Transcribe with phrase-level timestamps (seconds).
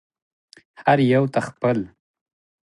[0.83, 1.77] هر یوه ته خپل